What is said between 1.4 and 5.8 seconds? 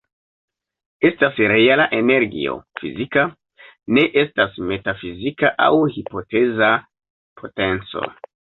reala energio, fizika; ne estas metafizika aŭ